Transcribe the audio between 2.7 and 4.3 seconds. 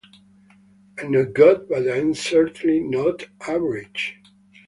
not average.